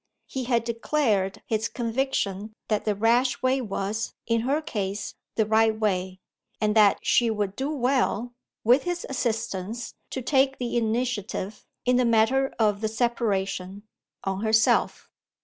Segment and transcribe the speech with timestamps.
[0.25, 5.79] He had declared his conviction that the rash way was, in her case, the right
[5.79, 6.19] way;
[6.59, 8.33] and that she would do well
[8.63, 13.83] (with his assistance) to take the initiative, in the matter of the separation,
[14.23, 15.07] on herself.